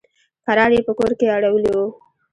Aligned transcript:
کرار 0.45 0.71
يې 0.75 0.81
په 0.87 0.93
کور 0.99 1.11
کښې 1.19 1.27
اړولي 1.35 1.71
وو. 1.73 1.85